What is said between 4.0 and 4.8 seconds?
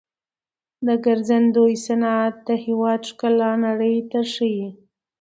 ته ښيي.